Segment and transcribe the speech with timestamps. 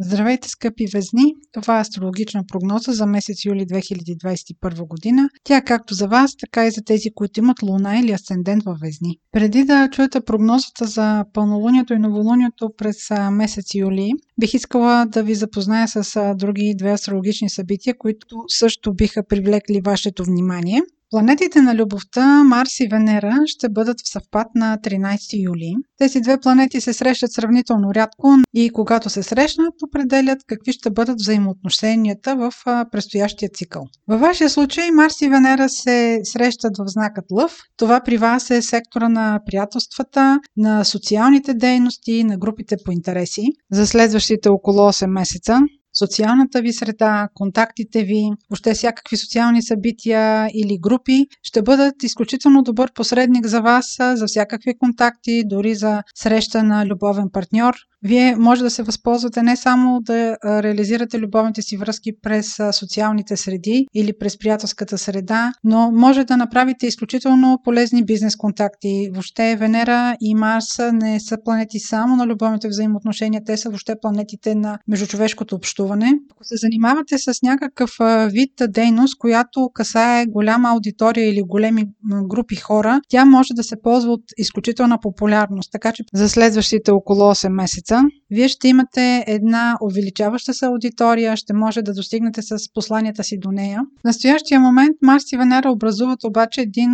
[0.00, 1.34] Здравейте, скъпи везни!
[1.52, 5.28] Това е астрологична прогноза за месец юли 2021 година.
[5.44, 8.78] Тя е както за вас, така и за тези, които имат луна или асцендент във
[8.80, 9.18] везни.
[9.32, 12.96] Преди да чуете прогнозата за пълнолунието и новолунието през
[13.30, 19.26] месец юли, бих искала да ви запозная с други две астрологични събития, които също биха
[19.28, 20.80] привлекли вашето внимание.
[21.10, 25.74] Планетите на любовта, Марс и Венера, ще бъдат в съвпад на 13 юли.
[25.98, 31.16] Тези две планети се срещат сравнително рядко и когато се срещнат, определят какви ще бъдат
[31.18, 32.52] взаимоотношенията в
[32.92, 33.84] предстоящия цикъл.
[34.08, 37.58] Във вашия случай Марс и Венера се срещат в знакът Лъв.
[37.76, 43.42] Това при вас е сектора на приятелствата, на социалните дейности, на групите по интереси.
[43.72, 45.60] За следващите около 8 месеца
[45.98, 52.92] социалната ви среда, контактите ви, въобще всякакви социални събития или групи ще бъдат изключително добър
[52.92, 57.74] посредник за вас, за всякакви контакти, дори за среща на любовен партньор.
[58.02, 63.86] Вие може да се възползвате не само да реализирате любовните си връзки през социалните среди
[63.94, 69.08] или през приятелската среда, но може да направите изключително полезни бизнес контакти.
[69.12, 74.54] Въобще Венера и Марс не са планети само на любовните взаимоотношения, те са въобще планетите
[74.54, 76.12] на междучовешкото общуване.
[76.30, 77.90] Ако се занимавате с някакъв
[78.32, 81.84] вид дейност, която касае голяма аудитория или големи
[82.28, 85.72] групи хора, тя може да се ползва от изключителна популярност.
[85.72, 91.36] Така че за следващите около 8 месеца месеца, вие ще имате една увеличаваща се аудитория,
[91.36, 93.82] ще може да достигнете с посланията си до нея.
[94.00, 96.90] В настоящия момент Марс и Венера образуват обаче един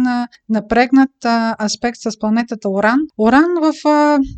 [0.48, 1.10] напрегнат
[1.62, 2.98] аспект с планетата Оран.
[3.18, 3.72] Оран в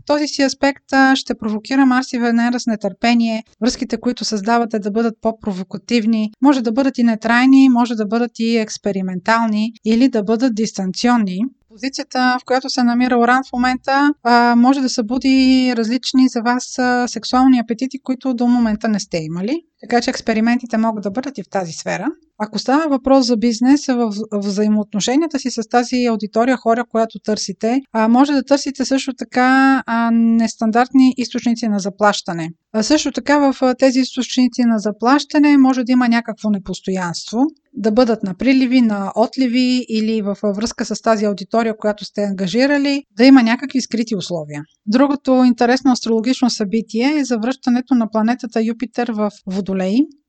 [0.06, 0.84] този си аспект
[1.14, 6.72] ще провокира Марс и Венера с нетърпение, връзките, които създавате да бъдат по-провокативни, може да
[6.72, 11.40] бъдат и нетрайни, може да бъдат и експериментални или да бъдат дистанционни
[11.76, 14.14] позицията, в която се намира Оран в момента,
[14.56, 19.62] може да събуди различни за вас сексуални апетити, които до момента не сте имали.
[19.80, 22.06] Така че експериментите могат да бъдат и в тази сфера.
[22.38, 28.32] Ако става въпрос за бизнес, в взаимоотношенията си с тази аудитория, хора, която търсите, може
[28.32, 32.50] да търсите също така нестандартни източници на заплащане.
[32.82, 37.38] Също така в тези източници на заплащане може да има някакво непостоянство,
[37.74, 43.02] да бъдат на приливи, на отливи или в връзка с тази аудитория, която сте ангажирали,
[43.16, 44.62] да има някакви скрити условия.
[44.86, 49.75] Другото интересно астрологично събитие е завръщането на планетата Юпитер в Водолей.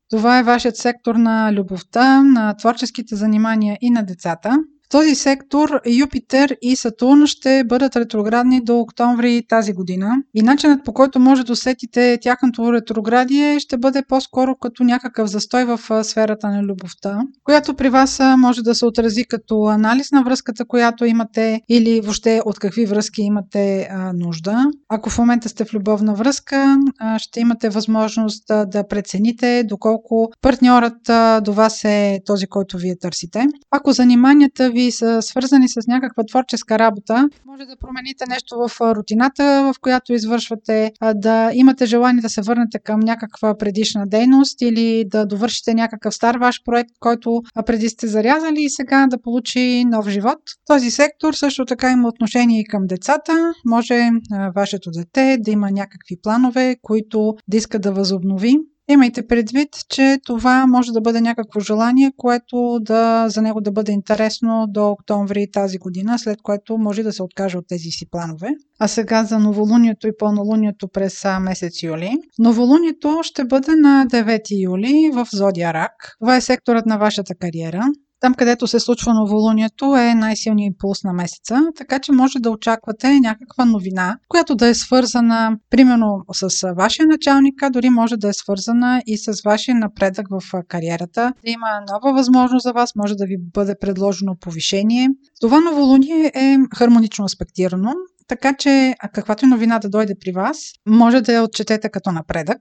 [0.09, 4.57] Това е вашият сектор на любовта, на творческите занимания и на децата.
[4.87, 10.85] В този сектор Юпитер и Сатурн ще бъдат ретроградни до октомври тази година и начинът
[10.85, 16.47] по който може да усетите тяхното ретроградие ще бъде по-скоро като някакъв застой в сферата
[16.47, 21.61] на любовта, която при вас може да се отрази като анализ на връзката, която имате
[21.69, 24.65] или въобще от какви връзки имате нужда.
[24.89, 26.77] Ако в момента сте в любовна връзка,
[27.17, 30.97] ще имате възможност да прецените доколко партньорът
[31.43, 33.45] до вас е този, който вие търсите.
[33.71, 39.71] Ако заниманията ви са свързани с някаква творческа работа, може да промените нещо в рутината,
[39.73, 45.25] в която извършвате, да имате желание да се върнете към някаква предишна дейност или да
[45.25, 50.39] довършите някакъв стар ваш проект, който преди сте зарязали и сега да получи нов живот.
[50.65, 53.53] Този сектор също така има отношение и към децата.
[53.65, 54.09] Може
[54.55, 58.55] вашето дете да има някакви планове, които да иска да възобнови
[58.89, 63.91] Имайте предвид, че това може да бъде някакво желание, което да, за него да бъде
[63.91, 68.49] интересно до октомври тази година, след което може да се откаже от тези си планове.
[68.79, 72.17] А сега за новолунието и пълнолунието през месец юли.
[72.39, 76.15] Новолунието ще бъде на 9 юли в Зодия Рак.
[76.19, 77.83] Това е секторът на вашата кариера.
[78.19, 83.19] Там, където се случва новолунието, е най-силният импулс на месеца, така че може да очаквате
[83.19, 88.33] някаква новина, която да е свързана, примерно, с вашия началник, а дори може да е
[88.33, 91.33] свързана и с вашия напредък в кариерата.
[91.45, 95.09] Да има нова възможност за вас, може да ви бъде предложено повишение.
[95.41, 97.91] Това новолуние е хармонично аспектирано,
[98.27, 100.57] така че каквато и новина да дойде при вас,
[100.88, 102.59] може да я отчетете като напредък.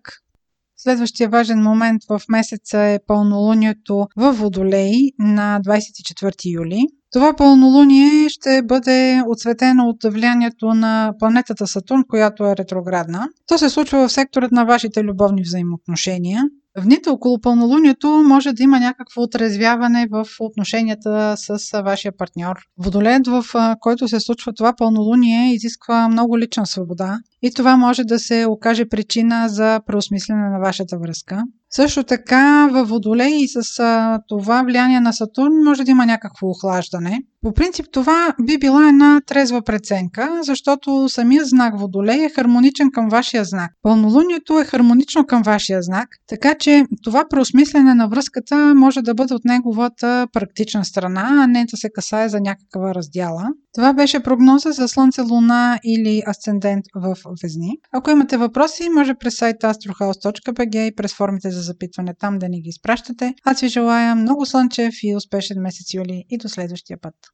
[0.76, 6.86] Следващия важен момент в месеца е пълнолунието в Водолей на 24 юли.
[7.12, 13.28] Това пълнолуние ще бъде отсветено от влиянието на планетата Сатурн, която е ретроградна.
[13.47, 16.42] То се случва в секторът на вашите любовни взаимоотношения.
[16.78, 22.57] В дните около пълнолунието може да има някакво отрезвяване в отношенията с вашия партньор.
[22.78, 23.45] Водолеят, в
[23.81, 28.89] който се случва това пълнолуние, изисква много лична свобода и това може да се окаже
[28.89, 31.43] причина за преосмислене на вашата връзка.
[31.77, 36.49] Също така във Водолей и с а, това влияние на Сатурн може да има някакво
[36.49, 37.23] охлаждане.
[37.43, 43.09] По принцип това би била една трезва преценка, защото самия знак Водолей е хармоничен към
[43.09, 43.71] вашия знак.
[43.83, 49.34] Пълнолунието е хармонично към вашия знак, така че това преосмислене на връзката може да бъде
[49.34, 53.49] от неговата практична страна, а не да се касае за някаква раздяла.
[53.75, 57.78] Това беше прогноза за Слънце, Луна или Асцендент в Везни.
[57.93, 62.60] Ако имате въпроси, може през сайта astrohouse.bg и през формите за запитване там да ни
[62.63, 63.34] ги изпращате.
[63.45, 67.15] Аз ви желая много слънчев и успешен месец юли и до следващия път.